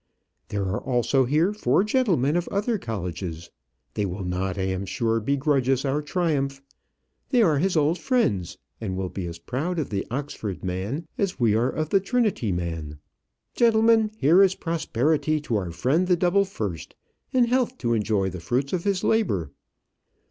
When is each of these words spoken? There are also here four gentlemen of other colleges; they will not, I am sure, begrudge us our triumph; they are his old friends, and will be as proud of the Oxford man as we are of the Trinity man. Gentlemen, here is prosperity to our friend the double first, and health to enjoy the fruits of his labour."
There 0.49 0.63
are 0.63 0.81
also 0.81 1.25
here 1.25 1.53
four 1.53 1.83
gentlemen 1.83 2.35
of 2.35 2.47
other 2.47 2.79
colleges; 2.79 3.51
they 3.93 4.03
will 4.03 4.23
not, 4.23 4.57
I 4.57 4.63
am 4.63 4.83
sure, 4.87 5.19
begrudge 5.19 5.69
us 5.69 5.85
our 5.85 6.01
triumph; 6.01 6.59
they 7.29 7.43
are 7.43 7.59
his 7.59 7.77
old 7.77 7.99
friends, 7.99 8.57
and 8.81 8.97
will 8.97 9.09
be 9.09 9.27
as 9.27 9.37
proud 9.37 9.77
of 9.77 9.91
the 9.91 10.07
Oxford 10.09 10.63
man 10.63 11.07
as 11.19 11.39
we 11.39 11.53
are 11.53 11.69
of 11.69 11.89
the 11.89 11.99
Trinity 11.99 12.51
man. 12.51 12.97
Gentlemen, 13.53 14.09
here 14.17 14.41
is 14.41 14.55
prosperity 14.55 15.39
to 15.41 15.55
our 15.55 15.69
friend 15.69 16.07
the 16.07 16.17
double 16.17 16.45
first, 16.45 16.95
and 17.31 17.47
health 17.47 17.77
to 17.77 17.93
enjoy 17.93 18.31
the 18.31 18.39
fruits 18.41 18.73
of 18.73 18.85
his 18.85 19.03
labour." 19.03 19.51